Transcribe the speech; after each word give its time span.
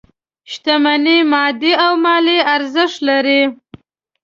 شتمني 0.51 1.17
مادي 1.31 1.71
او 1.85 1.93
مالي 2.05 2.37
ارزښت 2.55 2.97
لري. 3.07 3.41